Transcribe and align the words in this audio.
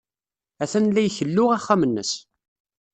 Atan 0.63 0.85
la 0.93 1.01
ikellu 1.05 1.43
axxam-nnes. 1.55 2.11